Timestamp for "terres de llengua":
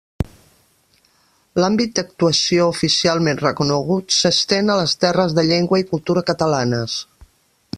5.05-5.83